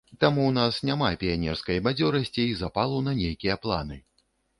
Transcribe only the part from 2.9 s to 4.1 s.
на нейкія планы.